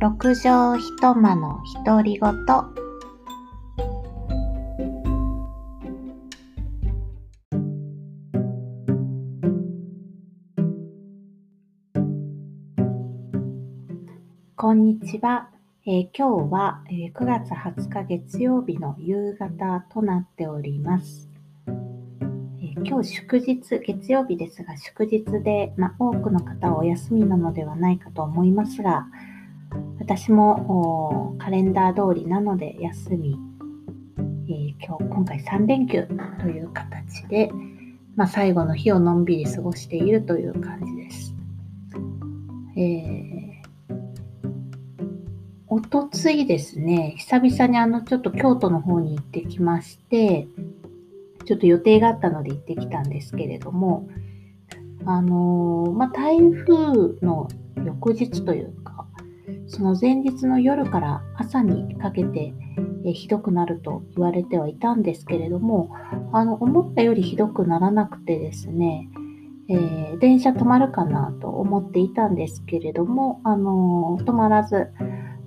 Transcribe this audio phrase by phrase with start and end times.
[0.00, 2.46] 六畳一間の独り言
[14.54, 15.50] こんにちは、
[15.84, 21.28] えー今日は、えー9月20日月曜日の夕方となっております。
[21.66, 29.08] えー今日祝日、月曜日ですが祝日で、まあ、多くの方はお休みなのではないかと思いますが、
[29.98, 33.36] 私もカレンダー通りなので休み、
[34.48, 36.06] えー今日今回3連休
[36.40, 37.50] という形で、
[38.16, 41.34] まあ、最後の日をのんびり過ごしているという感じです。
[42.76, 43.38] えー
[45.70, 50.48] おとついですね、久々にあのちょっと京都の方に行ってきまして、
[51.44, 54.08] ちょっと予定があったので行ってきたんですけれども、
[55.04, 57.48] あのーまあ、台風の
[57.84, 59.06] 翌日というか、
[59.68, 62.54] その前日の夜から朝にかけて、
[63.04, 65.90] えひどくなると言われてはいたんですけれども、
[66.32, 69.08] あの思ったよりひどくならなくてですね、
[69.68, 74.88] えー電車止まるかなと思っていたんですけれども、あのー止まらず、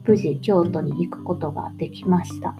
[0.05, 2.55] 無事京都に行くことができました。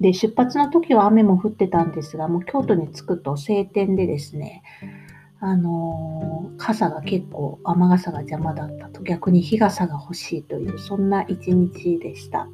[0.00, 4.62] で、出発の時は雨も降ってたんですが、もう京都に着くと晴天でですね、
[5.42, 12.46] あの傘が結構雨傘が邪魔だったと、逆に日傘が欲しいという、そんな一日でした。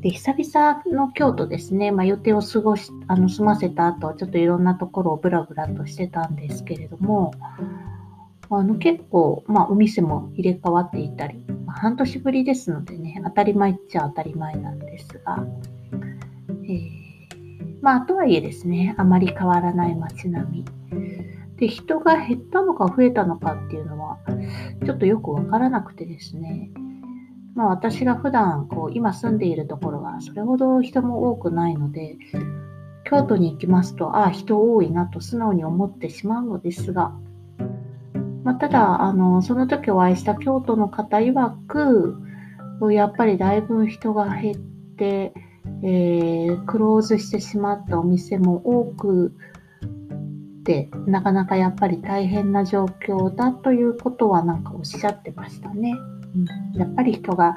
[0.00, 7.32] で、久々の京都ですね、まあ、予定を過ごし、あの、済ませた後はちょっといろんなところをブラブラとしてたんですけれども、
[8.50, 15.46] あの結構、まあ、お店も入れ替わっていたり、まあ、半年ぶりですのでね、当たり前っちゃ当たり前なんですが、
[16.64, 17.02] えー
[17.80, 20.81] まあ、とはいえですね、あまり変わらない街並み。
[21.62, 24.18] で、人が減ったのか増えたのかっていうのは、
[24.84, 26.72] ちょっとよくわからなくてですね、
[27.54, 32.16] まあ、私が普段こう今住んでいるところはそれほど人も多くないので、
[33.04, 37.12] 京都に行きますと、ああ、人多いなと素直に思ってしまうのですが、
[38.42, 42.20] まあ、ただあの、その時お会いした京都の方曰く、
[42.90, 44.56] やっぱりだいぶ人が減っ
[44.96, 45.32] て、
[45.84, 49.36] えークローズしてしまったお店も多く
[50.62, 55.96] って、なかなかやっぱり大変な状況だということはなんかおっしゃってましたね。
[56.34, 57.54] うん、やっぱり人が、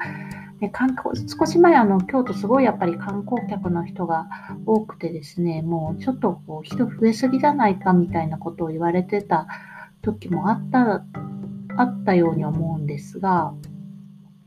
[0.60, 4.26] ね、観光少し前あの京都すごいやっぱり観光客の人が
[4.66, 9.46] 多くてですね、もうちょっとこう人増えすぎじゃないかみたいなことを言われてた
[10.02, 11.04] 時もあった、
[11.78, 13.54] あったように思うんですが、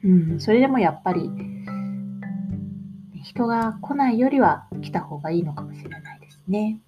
[0.04, 1.30] うん、それでもやっぱり
[3.24, 6.80] 人が来ないよりは来た方がいいのかもしれないですね。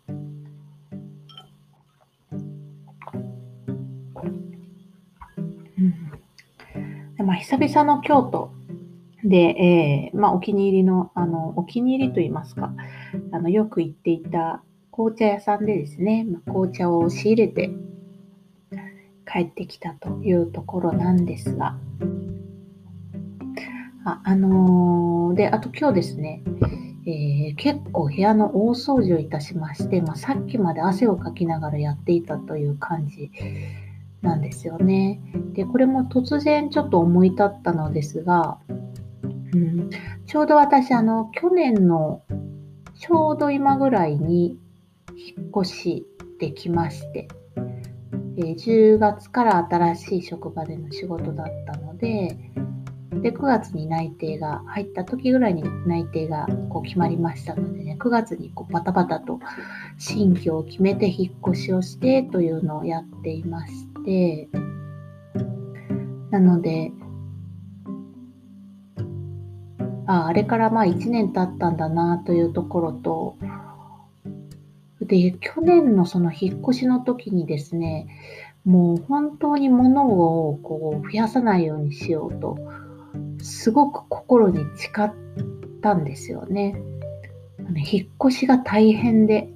[7.31, 8.51] まあ、久々の京都
[9.23, 12.73] で、えーまあ、お気に入りの、あの、お気に入りと言いますか、
[13.31, 14.61] あの、よく行っていた
[14.91, 17.71] 紅茶屋さんでですね、まあ、紅茶を仕入れて
[19.25, 21.77] 帰ってきたというところなんですが、
[24.03, 26.43] あ、あのーで、あと今日ですね、
[27.07, 33.31] えー結構部屋の大掃除をいたしまして、まあ、さっきまで汗をかきながらやっていたという感じ
[34.21, 35.19] なんですよね。
[35.53, 38.59] で、これも突然ちょっと思い立ったのですが、
[39.53, 39.89] うん、
[40.25, 42.23] ちょうど私、あの、去年の
[42.99, 44.59] ちょうど今ぐらいに
[45.15, 46.07] 引っ越し
[46.39, 47.27] できまして、
[48.37, 52.37] え10月から新しい職場での仕事だったので、
[53.21, 59.39] で、9月に内定が入った時ぐらいに内定がこう決まりましたのでね、9月にこうバタバタと
[59.97, 63.90] 新居を決めて引っ越しをしてというのをやっていまして、
[66.31, 66.91] なので、
[70.07, 73.37] ああれからまあ1年経ったんだなというところと、
[75.01, 78.07] で、去年のその引っ越しの時にですね、
[78.65, 82.57] もう本当に物をこう増やさないようにしようと、
[83.39, 85.11] すごく心に誓っ
[85.81, 86.81] たんですよね。
[87.75, 89.49] 引っ越しが大変で。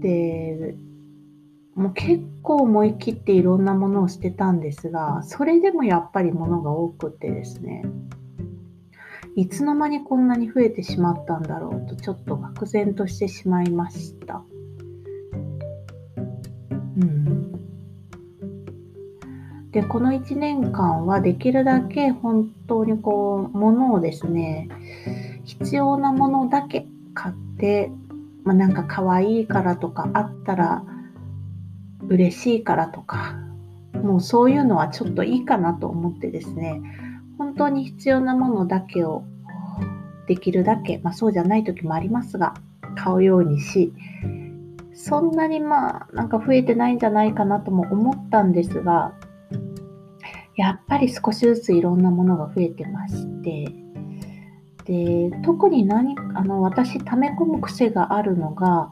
[0.00, 0.74] で、
[1.80, 7.84] もう結構思い切っていろんなものを捨てたんですが、それでもやっぱり物が多くてですね、
[9.34, 14.42] いつの間にこんなに増えてしまったんだろうと、ちょっと愕然としてしまいました。
[19.70, 24.68] で、この1年間はできるだけ本当にこう、物をですね、
[25.44, 27.90] 必要なものだけ買って、
[28.44, 30.84] まあ、なんか可愛いからとか、あったら
[32.10, 33.36] 嬉しいからとか、
[33.94, 36.82] もうそういうのはちょっといいかなと思ってですね、
[37.38, 39.24] 本当に必要なものだけを
[40.26, 42.54] できるだけ、まあそうじゃない時もありますが、
[42.96, 43.92] 買うようにし、
[44.92, 49.14] そんなにまあなんか増えてないんじゃないかなとも思ったんですが、
[50.56, 53.66] やっぱり少しずついろんなものが増えてまして、
[54.84, 58.90] で特に何あの私溜め込む癖があるのが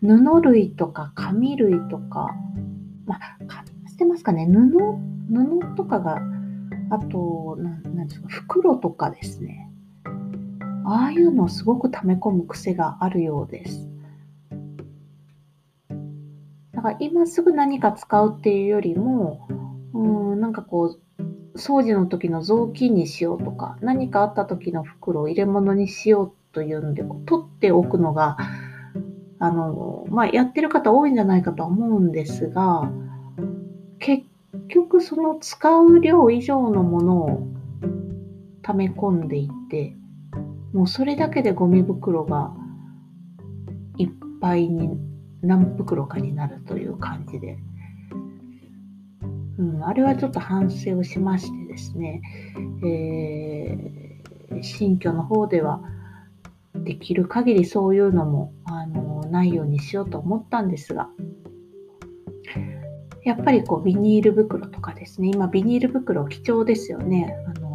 [0.00, 2.34] 布類とか紙類とか、
[3.06, 4.68] まあ、捨てますかね布
[5.28, 6.18] 布とかが
[6.90, 9.66] あとなんですか袋とかですね
[10.88, 13.88] ああいうのをすごく溜め込む癖があるようです。
[16.72, 19.48] だから今すぐ何か使うっていうよりも、
[19.94, 28.36] うん、なんかこう、掃除の時の雑巾にしようとか、何かあった時の袋を入れ物にしようというんで、取っておくのが、
[29.38, 32.90] あの、まあ、やってる方多いんじゃないかと思うんですが、
[33.98, 34.24] 結
[34.68, 37.48] 局その使う量以上のものを
[38.62, 39.94] 溜め込んでいって、
[40.72, 42.52] もうそれだけでゴミ袋が
[43.98, 44.10] いっ
[44.40, 44.90] ぱいに
[45.42, 47.58] 何袋かになるという感じで、
[49.58, 52.22] うん、あれはちょっと反省をしましてですね、
[52.84, 55.80] えー、新居の方では
[56.74, 59.05] できる限りそういうのもあの
[59.36, 61.10] ないようにしようと思ったんですが、
[63.24, 67.36] やっぱりこうビニール袋とかですね、今ビニール袋貴重ですよね。
[67.46, 67.66] あの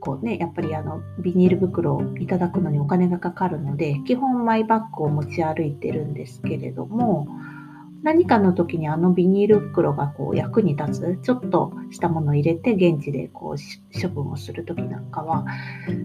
[0.00, 7.28] こうね、やっぱりあのビニール袋をいただくのにお金がかかるので、基本マイバッグを持ち歩いてるんですけれども、
[8.02, 15.44] 何かの時にあのビニール袋がこう役に立つ、ちょっとしたものを入れて現地でこう処分をする時なんかは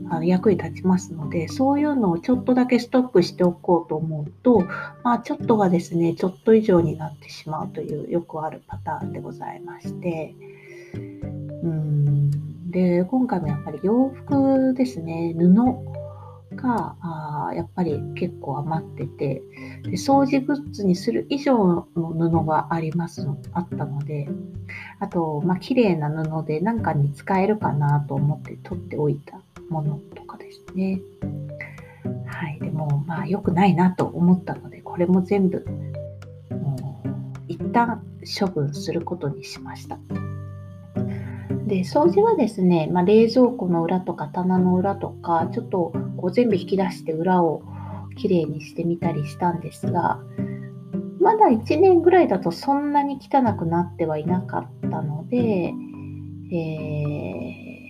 [0.09, 4.61] あの役に立ちますので、そういうのをちょっとだけストックしておこうと思うと、
[5.03, 10.35] まあ、ちょっとがですね、ちょっと以上になってしまうというよくあるパターンでございまして、
[11.63, 12.69] うん。
[12.69, 15.96] で、今回もやっぱり洋服ですね、布。
[16.57, 19.41] があやっぱり結構余ってて
[19.83, 24.27] で掃除グッズにする以上の布がありますのあったので
[24.99, 29.39] あと、まあ綺麗な布で何かに使えるかなと思って取っておいた
[29.69, 30.99] ものとかですね。
[32.25, 35.65] はい、でもまあ良くないなと思ったのでこれも全部
[36.51, 37.07] もう
[37.47, 38.03] 一旦
[38.39, 39.97] 処分することにしました。
[41.67, 47.63] で、掃除はですね、まあ、冷蔵庫の裏とか棚の裏とか、ちょっとこう全部引き出して裏を
[48.17, 50.19] きれいにしてみたりしたんですが、
[51.19, 55.73] まだ1年ぐらいだとそんなに汚くなってはいなかったので、
[56.51, 57.89] え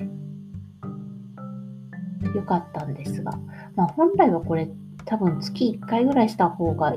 [2.23, 3.33] ー、よかったんですが、
[3.75, 4.69] まあ、本来はこれ
[5.05, 6.95] 多分月1回ぐらいした方が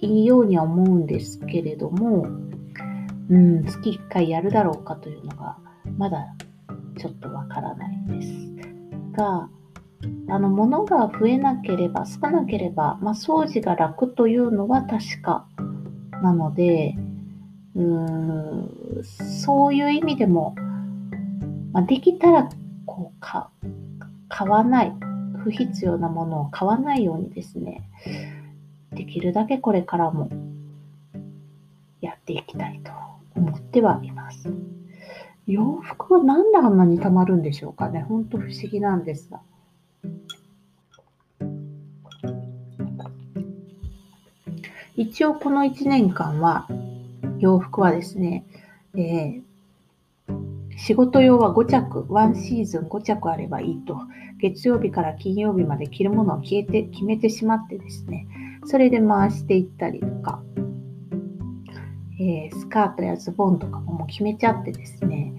[0.00, 2.26] いいようには思うんですけれども、
[3.28, 5.58] うん、月1回やるだろうかというのが
[5.98, 6.34] まだ
[6.98, 8.30] ちょっとわからないです。
[9.12, 9.48] が、
[10.28, 15.46] あの、物が増えなければ、少なければ、まあ、掃除が楽というのは確か
[16.22, 16.96] なので、
[17.74, 20.54] うーんそういう意味でも、
[21.72, 22.48] まあ、できたら、
[22.86, 23.50] こう、か、
[24.28, 24.92] 買わない、
[25.42, 27.82] 不必要なものを買わないようにですね、
[28.92, 30.30] できるだけこれからも
[32.00, 32.92] やっていきたいと
[33.36, 34.52] 思ってはいます。
[35.46, 38.02] 洋服はなんであんなに溜まるんでしょうかね。
[38.02, 39.40] ほんと不思議なんですが。
[45.00, 46.68] 一応この1年間は
[47.38, 48.44] 洋服はですね、
[48.94, 53.96] えー、仕事用は5着、ワンシーズン5着あればいいと、
[54.42, 58.26] 月曜日から金曜日まで着るものを消えて決めてしまってですね、
[58.66, 60.42] それで回していったりとか、
[62.20, 65.32] えー、スカートやズボンとかももう決めちゃってですね、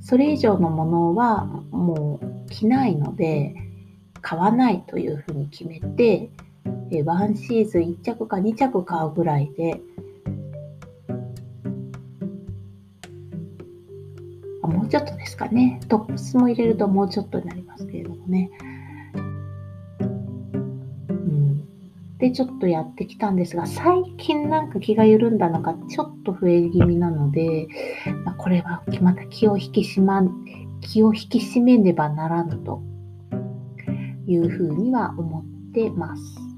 [0.00, 3.56] それ以上のものはもう着ないので、
[4.20, 6.30] 買わないというふうに決めて、
[6.90, 9.80] えワンシーズン1着か2着買うぐらいで、
[14.62, 15.80] あもうちょっとですかね。
[15.88, 18.50] トップスも入れるともうちょっとになりますけれどもね。
[21.08, 21.64] うん、
[22.18, 27.68] で、ちょっとやってきたんですが、最近なんか気が緩んだのがちょっと増え気味なので、
[28.24, 30.22] まあ、これはまた気を引き締ま、
[30.80, 32.82] 気を引き締めねばならぬと
[34.26, 36.49] いうふうには思ってます。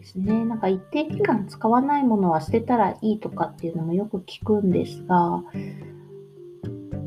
[0.00, 0.44] ですね。
[0.44, 5.42] なんか一定期間使わないものは捨てたらいいとかっていうのもよく聞くんですが、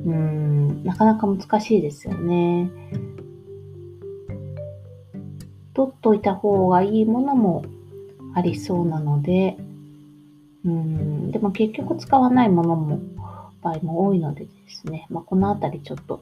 [0.05, 2.69] うーん、なかなか難しいですよね。
[5.73, 7.65] 取っといた方がいいものも
[8.35, 9.57] ありそうなので、
[10.63, 12.99] うん、でも結局使わないものも、
[13.63, 16.21] 場合も多いのでですね、まあ、このあたりちょっと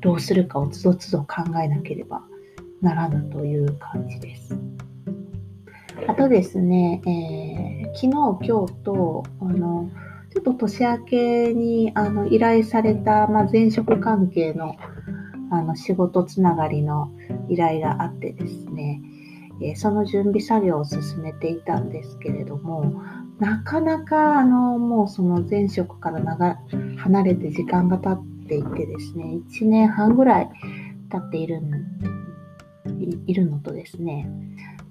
[0.00, 2.22] どうするかをつどつど考えなければ
[2.82, 4.69] ならぬという感じです。
[6.08, 9.90] あとですね、えー、昨日、今日と、あの、
[10.32, 14.76] ちょっと年明けにあの依頼された、まあ、前職関係の
[15.52, 17.10] あの仕事つながりの
[17.48, 19.02] 依頼があってですね、
[19.60, 23.02] えー、その準備作業を進めていたんですけれども、
[23.40, 26.56] なかなかあのもうその前職から長
[26.98, 30.50] 離れて時間が経っていてですね、1年半ぐらい
[31.10, 31.60] 経っている
[33.26, 34.30] いるのとですね、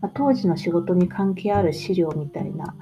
[0.02, 2.76] まあ、当時の仕事に関係ある資料みたいな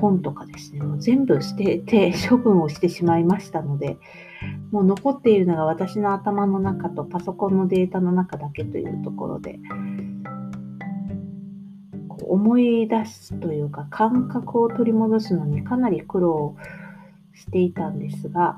[0.00, 3.98] 本とかですね、もう全部捨て て処分をしてしまいましたので、
[4.70, 9.60] もう残っているのが私の頭の中とパソコンのデータの中だけというところで、
[12.22, 16.54] 思い出すというか感覚を取り戻すのにかなり苦労
[17.34, 18.56] していたんですが、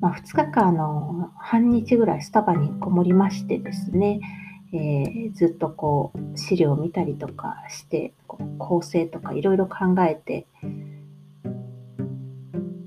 [0.00, 4.20] まあ、2日間の半日ぐらいスタバにこもりましてですね、
[4.72, 8.14] えー、ずっとこう資料を見たりとかして
[8.58, 10.46] 構成とかいろいろ考えて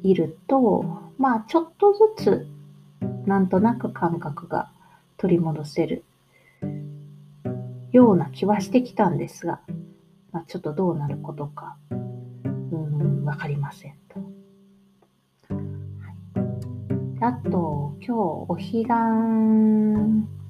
[0.01, 0.83] いると
[1.17, 2.47] まあちょっとずつ
[3.25, 4.71] なんとなく感覚が
[5.17, 6.03] 取り戻せる
[7.91, 9.61] ような気はしてきたんですが、
[10.31, 14.35] まあ、ちょっとどうなることかうん分かりませんと。
[17.21, 20.44] あと今日お彼岸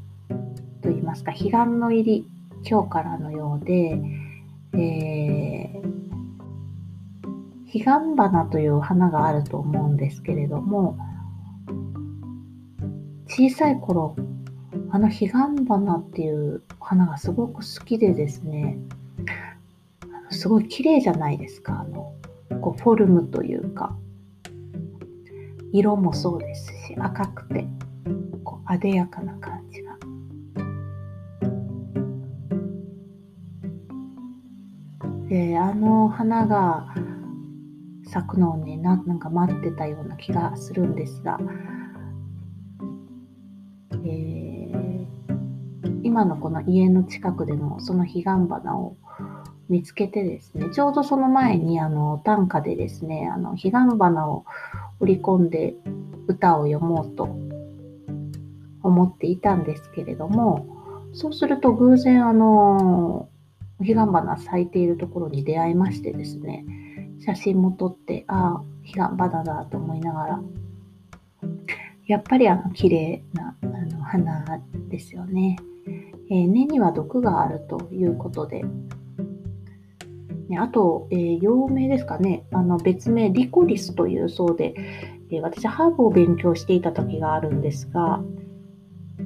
[0.85, 2.27] といいますか、彼岸の入り、
[2.63, 3.99] 今日からのようで、
[4.73, 5.83] えー、
[7.73, 10.97] 彼岸花という花があると思うんですけれども、
[13.27, 14.15] 小さい頃、
[14.91, 15.29] あの彼岸
[15.67, 18.77] 花っていう花がすごく好きでですね、
[20.29, 22.13] すごい綺麗じゃないですか、あの、
[22.61, 23.97] こうフォルムというか、
[25.73, 27.67] 色もそうですし、赤くて、
[28.43, 29.64] こう、艶やかな感
[35.35, 36.95] であの花が
[38.05, 41.37] 咲くのをねななんか待ってたような気がするんですが、
[43.91, 45.07] えー、
[46.03, 48.95] 今のこの家の近くでもその彼岸花を
[49.67, 54.45] 見つけてですねちょうどその前にあの短歌でですねあの彼岸花を
[55.01, 55.75] 織り込んで
[56.27, 57.23] 歌を読もうと
[58.83, 60.65] 思っていたんですけれども
[61.11, 63.27] そうすると偶然あの
[63.79, 66.65] お彼岸花咲いているところに出会いましてですね、
[67.19, 70.41] 写真も撮って、ああ、彼岸花だと思いながら、
[72.07, 74.45] やっぱりあの綺麗なあの花
[74.89, 75.57] ですよね。
[76.29, 78.63] えー、根には毒があるということで、
[80.49, 84.73] ね、あと、えー、陽名ですかね、あの別名リコリスというそうで、
[85.29, 88.21] えー、私ハーブを勉強していた時があるんですが、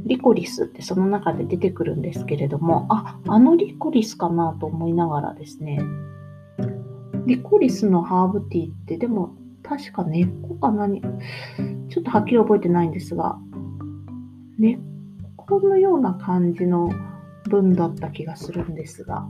[0.06, 5.80] リコリスってその中で出てくるんですけれども、あ、あのリコリスかなと思いながらですね、
[7.26, 13.38] リコリスのハーブティーってでも確か根っこか何、ちょっとはっきり覚えてないんですが、
[14.58, 14.80] 根っ
[15.36, 16.92] このような感じの
[17.50, 19.28] 文だった気がするんですが、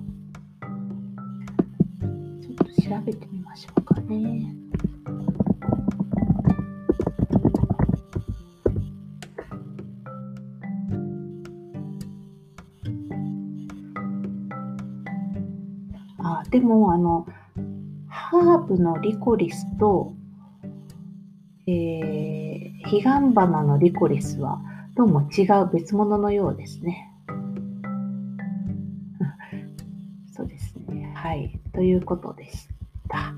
[2.42, 4.54] ちょっと調べてみましょうかね。
[16.50, 17.28] でも、あの、
[18.08, 20.14] ハーブのリコリスと、
[21.68, 24.60] えー、彼岸花のリコリスは
[24.96, 27.14] どうも違う別物のようですね。
[30.34, 31.12] そうですね。
[31.16, 31.60] はい。
[31.74, 32.68] ということでし
[33.08, 33.36] た。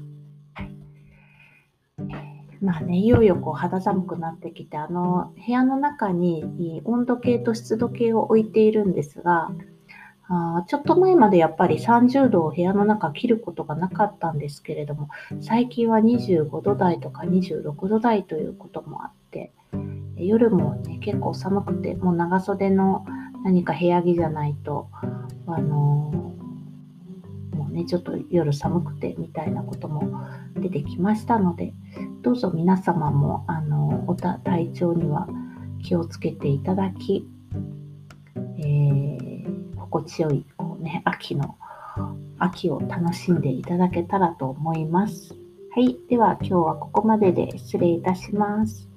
[2.62, 9.52] まあね、いよいよこう肌寒くなってきて、あの、部屋の中に温度計と湿度計を置いているんですが、
[10.34, 15.10] あちょっと前までやっぱり30度を部屋の中切ることがなかったんですけれども、
[15.42, 19.52] 最近は25度台とか26度台ということもあって、
[20.16, 23.06] 夜もね、結構寒くて、もう長袖の
[23.44, 24.88] 何か部屋着じゃないと、
[25.48, 30.24] あのー、もうね、ちょっと夜寒くてみたいなことも
[30.56, 31.74] 出てきましたので、
[32.22, 35.28] どうぞ皆様も、あのお体調には
[35.84, 37.28] 気をつけていただき、
[39.92, 41.58] 心地よい、こうね、秋の、
[42.40, 45.36] 秋を楽しんでいただけたらと思います。
[45.76, 45.98] はい。
[46.10, 48.91] では今日はここまでで失礼いたします。